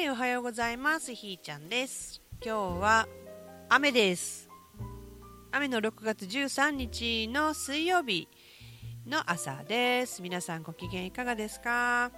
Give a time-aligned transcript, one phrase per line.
[0.00, 1.14] いおはようございます。
[1.14, 2.22] ひーちゃんです。
[2.42, 3.06] 今日は
[3.68, 4.48] 雨です。
[5.52, 8.26] 雨の6月13日の水曜日
[9.06, 10.22] の朝です。
[10.22, 12.10] 皆さんご機嫌いかがですか？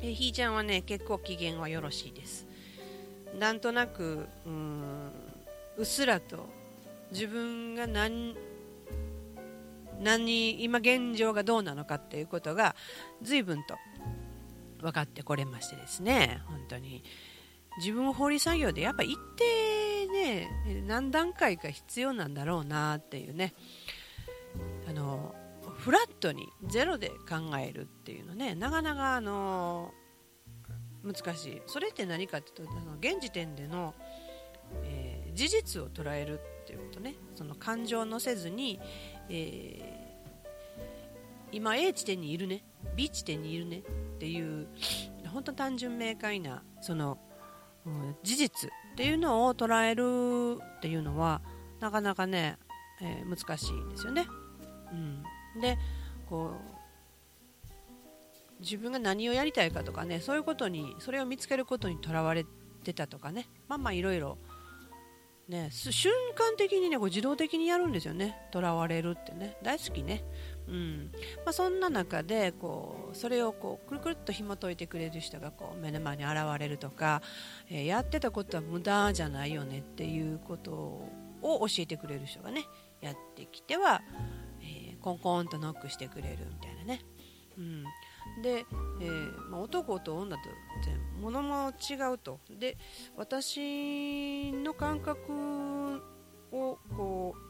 [0.00, 2.46] えひーちゃんはね結構機嫌はよろしいです。
[3.38, 5.10] なんとなくうん
[5.76, 6.46] うっすらと
[7.12, 8.34] 自分が何
[10.00, 12.74] 何今現状がどうなのかっていうことが
[13.20, 13.76] 随分と
[14.80, 17.02] 分かってこれましてですね本当に。
[17.78, 23.54] 自分を掘り作業でやっぱ一定ね何段階か必要なんだろうなっていうね。
[24.88, 25.34] あの
[25.76, 29.92] フラットにゼロで考えるっていうのねなかなかあの
[31.04, 31.62] 難しい。
[31.66, 33.94] それって何かっていうとあの現時点での、
[34.82, 37.14] えー、事実を捉えるっていうことね。
[37.36, 38.80] その感情を乗せずに、
[39.30, 40.07] え、
[41.52, 42.64] 今 A 地点にいるね。
[42.96, 44.68] B 地点にいるねっていう
[45.32, 47.18] 本当単純明快なその、
[47.86, 51.40] うん、事実っていうのを捉えるっていうのは
[51.80, 52.58] なかなかね、
[53.00, 54.26] えー、難しいんですよね。
[54.92, 54.94] う
[55.58, 55.78] ん、で
[56.28, 56.78] こう
[58.60, 62.44] 自分が何をやりたいかとかねそういうことにそれを見つけることにとらわれ
[62.82, 64.38] てたとかねまあまあいろいろ
[65.48, 68.36] ね瞬間的にねこう自動的にやるんですよね。
[68.50, 69.56] とらわれるってね。
[69.62, 70.24] 大好きね。
[70.68, 71.10] うん。
[71.44, 77.22] まあ、そんな中でこうそれをこうくるくるっと紐解いてくれる人がこう目の前に現れるとか、
[77.70, 82.64] えー、やってたことは無駄じゃないよねっていうことを教えてくれる人がね
[83.00, 84.02] やってきては、
[84.60, 87.00] えー、コンコンとノックしてくれるみたいなね。
[87.56, 87.84] うん。
[88.42, 88.64] で、
[89.00, 90.42] えー、まあ、男と女と
[91.20, 92.40] 物も違うと。
[92.50, 92.76] で
[93.16, 96.02] 私の感覚
[96.52, 97.47] をこう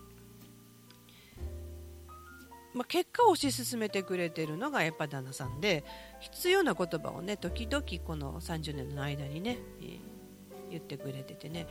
[2.78, 5.82] まあ、結果を推し進めてくれてるのがやっぱ旦那さんで
[6.20, 9.58] 必要な言葉をね時々この30年の間にね、
[10.70, 11.66] 言ってくれててね。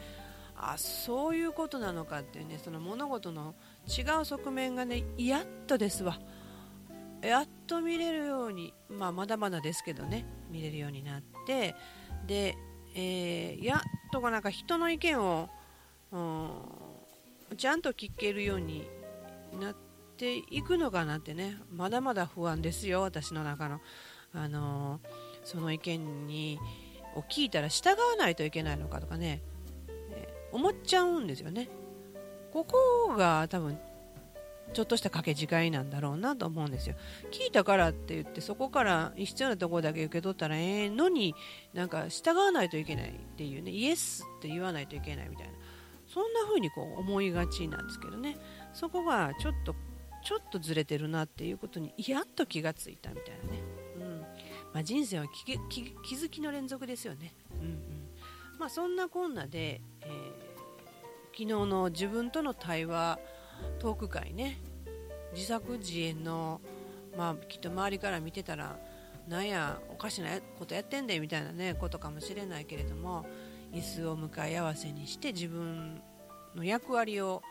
[0.59, 3.53] あそういうことなのかってねその物事の
[3.87, 6.19] 違う側面がねやっとですわ。
[7.21, 11.73] やっと見れるように、まあ、まだまだですけどね見れるようになって
[12.25, 12.57] で、
[12.95, 13.79] えー、やっ
[14.11, 15.49] となんか人の意見を、
[16.11, 18.89] うん、ちゃんと聞けるように
[19.57, 19.86] なって
[20.17, 21.57] ていくのかなってね。
[21.71, 23.79] まだまだ不安ですよ私の中の、
[24.33, 25.07] あのー、
[25.43, 26.59] その意見に
[27.15, 29.41] を聞いたら従わないといけないのかとかね、
[30.11, 31.69] え、思っちゃうんですよね。
[32.51, 33.77] ここが多分
[34.73, 36.95] ちょっとした掛け違いなんだろうなと思うんですよ。
[37.31, 41.35] 聞いたからって言ってそこから必要なところだけ受け取ったらええのに
[41.73, 43.71] なんか従わないといけないっていうね。
[43.71, 45.53] イエスって言わないといけないみたいな。
[46.07, 48.37] そんな風にこう思いがちなんですけどね。
[48.73, 49.75] そこがちょっと
[50.27, 53.63] ちょっとずれてるなっていうことにやっと気がついたみたいなね、
[53.95, 54.19] うん。
[54.73, 57.79] まあ、人生は気気づきの連続ですよね、うんうん。
[58.59, 60.09] まあ、そんなこんなで、えー、
[61.31, 63.19] 昨日の自分との対話
[63.79, 64.59] トーク会ね。
[65.33, 66.59] 自作自演の、
[67.17, 68.77] まあ、きっと周りから見てたら
[69.29, 70.27] なんやおかしな
[70.59, 73.25] ことやってんでみたいな、ね、ことかもしれないけれども
[73.71, 76.01] 椅子を向かい合わせにして自分
[76.53, 77.41] の役割を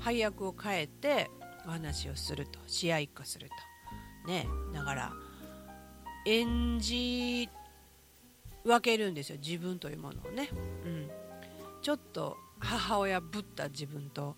[0.00, 1.30] 配役を変えて
[1.66, 4.30] お話をすると試合っこすると。
[4.30, 5.12] ねだから
[6.26, 7.48] 演じ
[8.64, 10.50] 分けるんですよ自分というものをね、
[10.84, 11.10] うん、
[11.80, 14.36] ちょっと母親ぶった自分と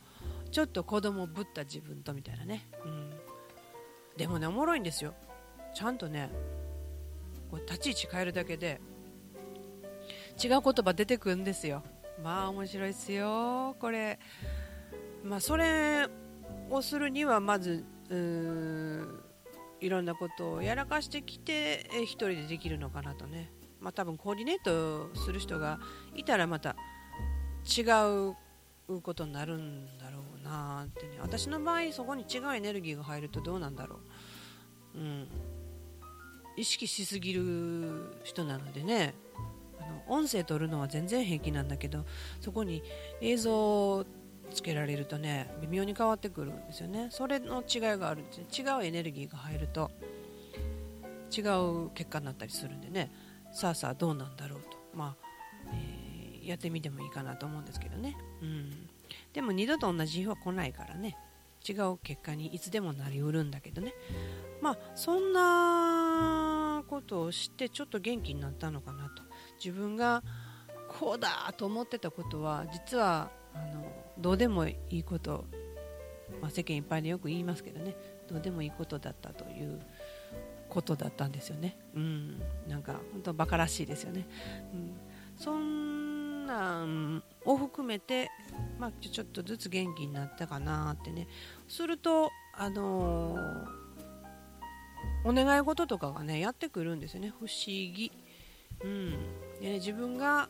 [0.52, 3.10] ちょっと子供ぶった自分とみたいなね、うん、
[4.16, 5.14] でもねおもろいんですよ。
[5.74, 6.30] ちゃんとね
[7.50, 8.80] こう立ち位置変えるだけで
[10.42, 11.82] 違う言葉出てくるんですよ。
[12.22, 14.18] まあ面白いっすよこれ。
[15.24, 16.08] まあそれ
[16.76, 17.84] をするにはまず
[19.80, 23.50] いろんなことをやらかしてきて1人でできるのかなとね、
[23.80, 25.80] まあ、多分コーディネートする人が
[26.14, 26.76] いたらまた
[27.66, 27.82] 違
[28.90, 31.18] うことになるんだろうなってね。
[31.20, 34.00] 私の場合そこに違うエネルギーが入るとどうなんだろ
[34.94, 35.28] う、うん、
[36.56, 39.14] 意識しすぎる人なのでね。
[39.80, 42.04] あの音声取るのは全然平気なんだけど
[42.40, 42.84] そこに
[43.20, 44.06] 映像
[44.50, 47.08] つけられるとね微妙に変わってくるんですよね。
[47.10, 49.90] それの違いがあるんです、ね、違うエネルギーが入ると
[51.36, 53.10] 違う結果になったりするんでね。
[53.52, 54.68] さあさあどうなんだろうと。
[54.94, 55.26] まあ、
[55.72, 58.88] えー、やってみてもいいかなと思うんですけどね、うん、
[59.32, 61.16] でも二度と同じ日は来ないからね。
[61.66, 63.94] 違う結果にいつでもなりうるんだけどね。
[64.60, 69.22] まあそんなことをしてちょっと元気になったのかなと。
[69.62, 70.22] 自分が
[70.88, 73.84] こうだと思ってたことは実はあの
[74.18, 75.44] どうでもいいこと、
[76.40, 77.96] まあ、世間いっぱいでよく言いますけどね。
[78.28, 79.80] どうでもいいことだったという
[80.68, 81.76] ことだったんですよね。
[81.94, 84.26] うん、なんか本当バカらしいですよね。
[84.72, 84.96] うん。
[85.36, 88.30] そんなんを含めて、
[88.78, 91.26] まあ、ちょっとずつ元気になったかなってね。
[91.68, 97.30] するとあのー、お願い事とかがねやってくるんですよね。
[97.30, 98.12] 不思議、
[98.82, 99.10] うん。
[99.60, 100.48] ね、自分が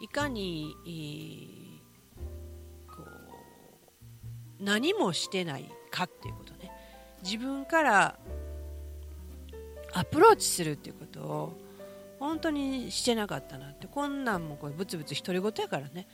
[0.00, 0.74] いかに、
[4.60, 6.70] 何もしてないかっていうことね。
[7.22, 8.18] 自分から
[9.92, 11.60] アプローチするっていうことを
[12.18, 13.86] 本当にしてなかったなって。
[13.86, 16.06] こんなんもこれブツブツ独り言やからね。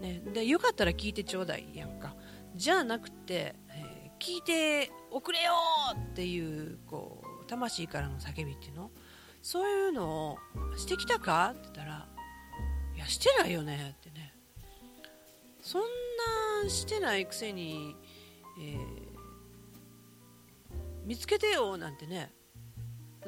[0.00, 0.20] ね。
[0.32, 2.14] でよかったら聞いてちょうだいやんか。
[2.54, 5.52] じゃなくて、えー、聞いておくれよ
[5.94, 8.90] っていうこう魂からの叫びっていうの？
[9.40, 10.38] そういうのを
[10.76, 12.08] してきたかって言ったら
[12.94, 14.34] いやしてないよねってね。
[15.60, 15.82] そん
[16.64, 17.96] なしてないくせに、
[18.60, 18.76] えー、
[21.04, 22.32] 見つけてよなんてね。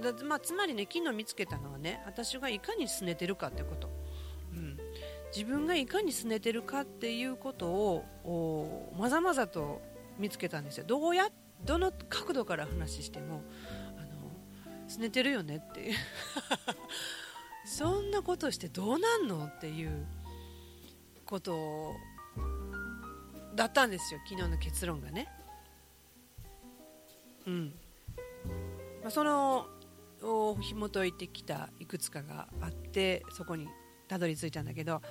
[0.01, 3.89] だまあ、つまりね昨日見つけたのはね私がいかに拗ねてるかってこと、
[4.53, 4.77] うん、
[5.33, 9.81] 自分がいかに拗ねてるかっていうことをまざまざと
[10.19, 10.85] 見つけたんですよ。
[10.87, 11.29] どうや
[11.65, 13.43] どの角度から話しても
[13.97, 15.95] あの拗ねてるよねっていう。
[17.67, 20.07] そんなことしてどうなんのっていう
[21.25, 21.95] ことを
[23.55, 25.29] だったんですよ昨日の結論がね。
[27.47, 27.75] うん。
[29.03, 29.67] まあ、その
[30.23, 33.69] を紐解いてきたいくつかがあってそこに
[34.09, 35.03] たどり着いたんだけど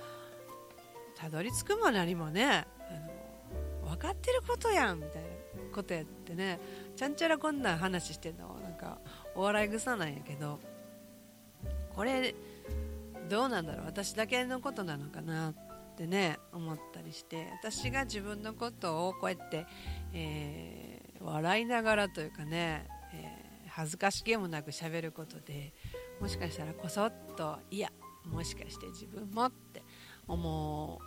[1.16, 2.66] たどり着くも何もねあ
[3.84, 5.28] の分かってることやんみたいな
[5.72, 6.58] ことやってね
[6.96, 8.98] ちゃんちゃらこんな話してんのなんか
[9.34, 10.58] お笑い草なんやけど
[11.94, 12.34] これ
[13.28, 15.54] どうなんだろう私だけのことなのかなっ
[15.96, 19.66] てね思ったりして私が自分のことをこうやって、
[20.12, 22.86] えー、笑いながらというかね
[23.74, 25.72] 恥ずかしげもなく喋ることで
[26.20, 27.90] もしかしたらこそっといや
[28.24, 29.82] もしかして自分もって
[30.28, 31.00] 思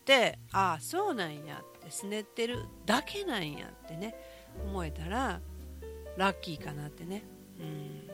[0.00, 4.14] ってああそうなんやってすねてるだけなんやってね
[4.64, 5.40] 思えたら
[6.16, 7.24] ラッキーかなってね、
[7.60, 8.06] うん、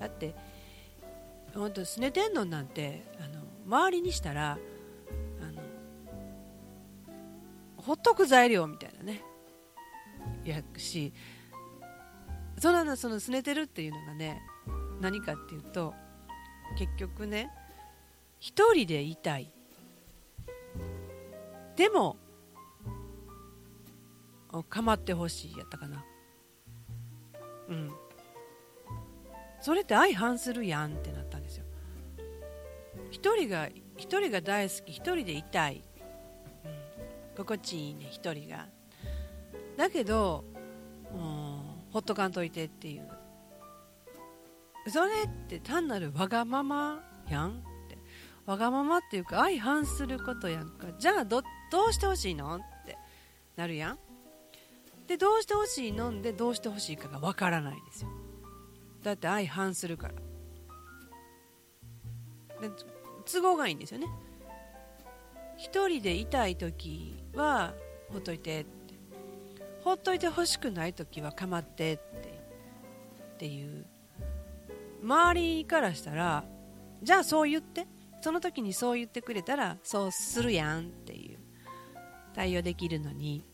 [0.00, 0.34] だって
[1.54, 4.58] 本当すねてんのなんてあの周りにしたら
[7.80, 9.22] ほっとく材料みたいなね。
[10.44, 11.12] やし
[12.58, 14.42] そのそのすねてるっていうのがね
[15.00, 15.94] 何かっていうと
[16.78, 17.50] 結局ね
[18.38, 19.52] 一人でいたい。
[21.76, 22.16] でも
[24.68, 26.04] 構ってほしいやったかな。
[27.68, 27.90] うん。
[29.60, 31.64] それって相反するやんってなったんですよ。
[33.10, 35.84] 一人が一人が大好き一人でいたい、
[37.44, 38.66] 心地いいね一人が。
[39.76, 40.44] だけど、
[41.12, 41.60] うん
[41.90, 43.08] ほっとかんといてっていう。
[44.88, 47.52] それって単なるわがままやんっ
[47.88, 47.98] て。
[48.46, 50.88] わがままっていうか相反することやんか。
[50.98, 52.98] じゃあどどうしてほしいのって
[53.56, 53.98] なるやん。
[55.06, 58.10] でどうしてほしいのんでどうしてほしいかがわからないんですよ。
[59.02, 60.14] だって相反するから。
[62.60, 62.70] で
[63.24, 64.06] 都合がいいんですよね。
[65.56, 67.74] 一人でいたい時は
[68.10, 68.66] ほっといて
[69.84, 70.28] ほっといて。
[70.28, 72.42] ほしくない時は構ってって
[73.34, 73.86] っていう。
[75.02, 76.44] 周りからしたら
[77.02, 77.86] じゃあそう言って。
[78.22, 81.38] その時にそう言ってくれたらそうするやんっていう。
[82.34, 83.44] 対応できるのに。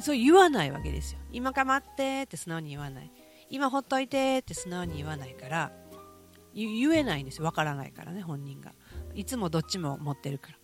[0.00, 1.20] そう言わないわけですよ。
[1.32, 3.10] 今構ってって素直に言わない。
[3.48, 5.72] 今ほっといてって素直に言わないから
[6.54, 7.44] 言えないんですよ。
[7.44, 8.72] わからないからね本人が。
[9.14, 10.58] いつもどっちも持ってるから。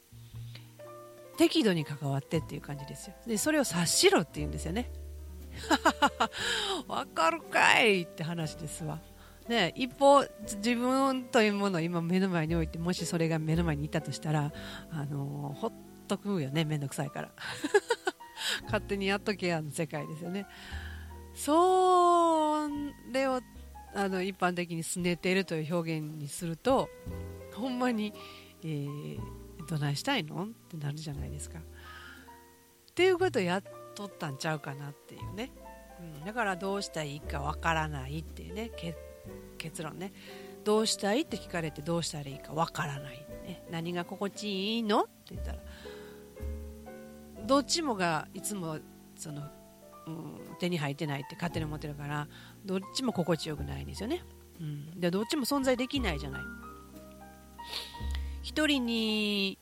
[1.40, 3.14] 適度に関わってっていう感じですよ。
[3.26, 4.90] でそれを察しろって言うんですよね。
[6.86, 9.00] わかるかいって話ですわ。
[9.48, 14.52] ね、一方自分というものを今目の前に置いてもしそれが目の前にいたとしたら
[14.92, 15.72] あのほっ
[16.06, 17.30] とくよね面倒くさいから。
[18.66, 20.46] 勝手にやっとけやの世界ですよね。
[21.32, 22.68] そ
[23.10, 23.40] れを
[23.94, 26.90] あの一般的にすねているという表現にすると
[27.54, 28.12] ほんまに、
[28.62, 30.44] えー、どないしたいの？
[30.44, 31.58] ってなるじゃないですか。
[31.58, 31.62] っ
[32.94, 33.62] ていうことをやっ
[33.94, 35.52] とったんちゃうかなっていうね、
[36.18, 38.70] うん、だからどうしたらいいかわからないっていうね。
[39.58, 40.12] 結論ね。
[40.64, 45.02] どうしたいって聞かれてどうしたらいいかわからない、ね、何が心地いいの？
[45.02, 45.58] って言ったら
[47.46, 48.78] どっちもがいつも
[49.16, 49.42] その、
[50.06, 52.28] うん、手に入ってないって勝手に思ってるから
[52.64, 54.22] どっちも心地よくないんですよね、
[54.60, 56.42] うん、でどっちも存在できないじゃない。
[58.50, 59.58] 1人に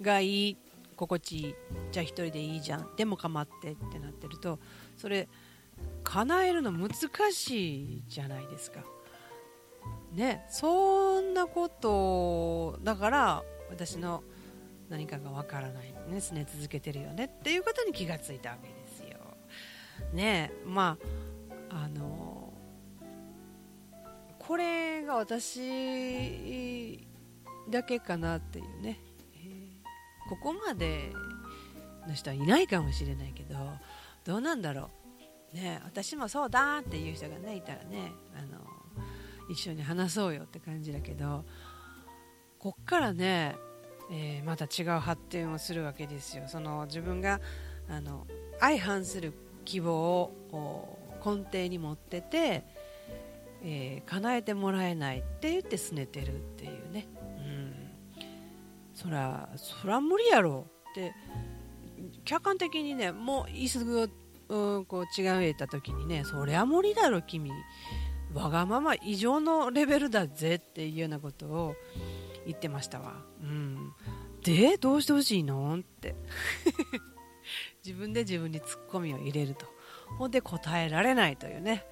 [0.00, 0.56] がいい
[0.96, 1.54] 心地いい
[1.92, 2.96] じゃあ1人でいいじゃん。
[2.96, 4.58] でも構ってってなってると
[4.96, 5.28] それ
[6.02, 6.90] 叶えるの難
[7.32, 8.80] しいじゃないですか。
[10.12, 14.22] ねそんなことだから私の
[14.88, 16.20] 何かがわからないね。
[16.22, 19.18] すね続けてるよねっていうことに気がついたわけですよ。
[20.14, 20.96] ねま
[21.68, 22.54] ああの
[24.38, 27.06] これが私
[27.70, 29.00] だけかなっていうね、
[29.34, 29.48] え、
[30.28, 31.12] ここまで
[32.06, 33.56] の人はいないかもしれないけど
[34.24, 34.90] どうなんだろ
[35.52, 35.56] う。
[35.56, 38.60] ね私もそうだっていう人がねいたらねあの
[39.48, 41.44] 一緒に話そうよって感じだけど
[42.58, 43.56] こっからね、
[44.10, 46.44] えー、また違う発展をするわけですよ。
[46.48, 47.40] その自分が
[47.88, 48.26] あの
[48.58, 49.32] 相反する
[49.64, 52.64] 希望を根底に持ってて、
[53.62, 56.75] えー、叶えてもらえないって言って拗ねてるっていう、
[58.96, 60.66] そらそら無理やろ。
[60.90, 61.14] って
[62.24, 64.10] 客観的にねもう椅子
[64.48, 67.50] うん、こう違うえた時にねそりゃ無理だろ君。
[68.32, 71.74] わがまま異常のレベルだぜっていうようなことを
[72.44, 73.14] 言ってましたわ。
[73.42, 73.92] うん、
[74.42, 76.14] でどうしてほしいのって。
[77.84, 79.66] 自分で自分にツッコミを入れると。
[80.18, 81.84] ほんで答えられないというね。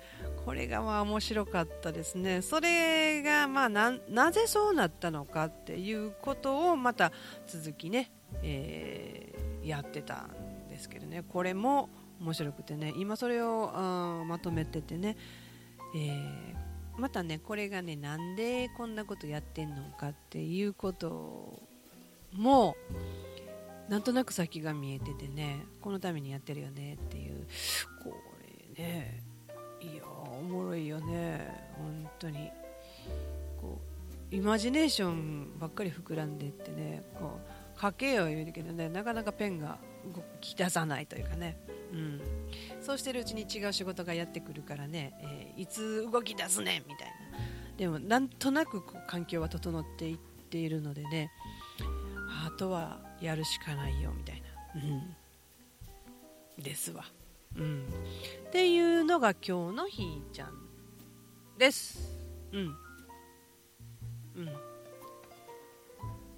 [0.45, 2.43] これがまあ面白かったですね。
[2.43, 3.93] それがまあな
[4.31, 7.13] ぜそうなったのかっていうことをまた
[7.47, 8.11] 続きね、
[8.43, 11.23] えー、やってたんですけどね。
[11.23, 11.89] これも
[12.21, 15.17] 面白くてね今それをまとめててね
[15.95, 21.63] えー、またねこれがねなんでこんなことやってんのかっていうこと
[22.33, 22.77] も
[23.89, 27.47] なんとなく先が見えててねこのためにやってるよねっていう
[28.03, 28.15] こ
[28.77, 29.23] れね
[29.93, 31.73] いやおもろいよね。
[31.76, 32.50] 本当に。
[33.61, 33.81] こ
[34.31, 37.38] うイマジネーションばっかり膨らんでいってねこ
[37.76, 39.79] う書けよ言うけどねなかなかペンが
[40.14, 41.57] 動き出さないというかね。
[41.93, 42.21] うん、
[42.81, 47.14] そうしてるうちに違う仕事がやってくるからね、えー、いつ動き出すねみたいな。
[47.76, 51.31] でもなんとなくこう環境は整っていっているのでね
[52.47, 54.49] あとはやるしかないよみたいな、
[56.57, 57.05] うん、ですわ、
[57.56, 57.84] うん、
[58.49, 60.52] っていうのが今日のひーちゃん
[61.58, 62.16] です。
[62.52, 62.61] うん。
[62.61, 64.49] うん。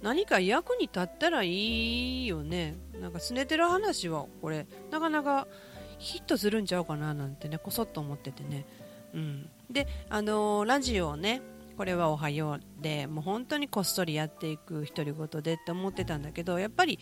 [0.01, 2.75] 何か役に立ったらいいよね。
[3.01, 5.47] なんかすねてる話はこれなかなか
[5.97, 8.65] ヒットするんちゃうかななんてねこそっと思っててね、
[9.13, 11.41] うん、であのー、ラジオをね
[11.77, 16.99] これはおはようでもう本当にこっそりやっていく独り言でって思ってたんだけどやっぱり、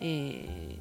[0.00, 0.78] えー、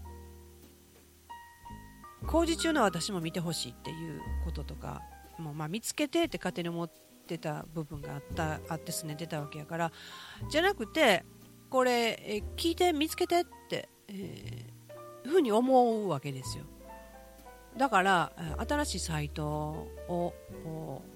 [2.28, 5.02] 工事中の私も見てほしいっていうこととか
[5.38, 6.92] もうま見つけてって勝手に思っ
[7.28, 9.92] てた部分があったあってすねてたわけやから
[10.50, 11.24] じゃなくて
[11.72, 16.66] これ、え聞いて見つけてって、えー、ふうに思うわけですよ。
[17.78, 18.34] だから
[18.68, 20.34] 新しいサイトを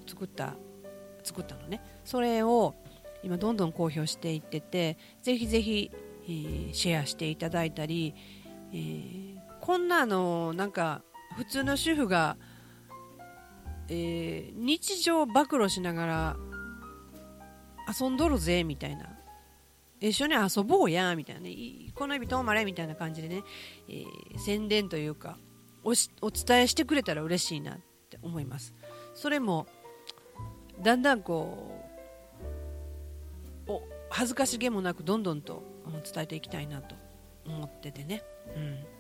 [0.08, 0.54] 作った
[1.24, 1.82] 作ったのね。
[2.06, 2.74] それを
[3.22, 5.92] 今どんどん公表していっててぜひぜひ、
[6.24, 8.16] えー、シェアしていただいたり、
[8.72, 9.35] えー、
[9.65, 11.01] こんなのなんか
[11.36, 12.38] 普通の主婦が、
[13.89, 16.38] えー、日常暴露しながら
[18.00, 19.10] 遊んどるぜみたいな。
[20.00, 21.55] 一緒に遊ぼうやみたいなね。
[21.95, 23.41] この指とまれみたいな感じでね、
[23.89, 25.38] えー、宣伝というか
[25.84, 27.79] おお伝えしてくれたら嬉しいなっ
[28.12, 28.75] て思います。
[29.15, 29.65] それも
[30.84, 31.81] だんだんこ
[33.67, 33.81] うお
[34.12, 35.63] 恥ずかしげもなくどんどんと
[36.13, 36.95] 伝えていきたいなと
[37.48, 38.22] 思っててね、
[38.55, 38.95] うん、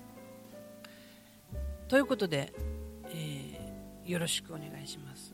[1.87, 2.51] ということで、
[3.09, 5.33] えー、よろしくお願いします。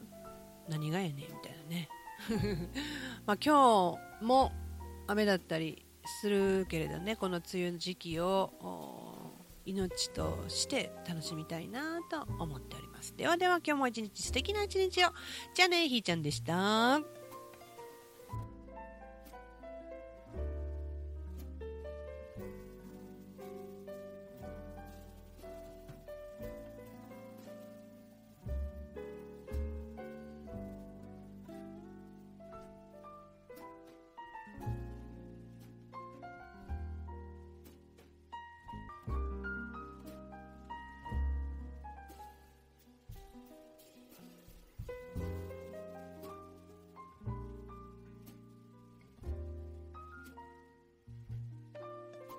[0.67, 1.89] 何がやねんみたいなね。
[3.25, 4.51] まあ今日も
[5.07, 5.85] 雨だったり
[6.21, 8.51] するけれどねこの梅雨の時期を
[9.65, 13.15] 命として楽しみたいなと思っております。
[13.15, 15.09] ではでは今日も一日素敵な一日を。
[15.53, 17.20] じゃあねひーちゃんでした。